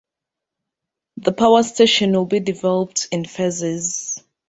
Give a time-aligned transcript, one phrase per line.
[1.17, 4.23] The power station will be developed in phases.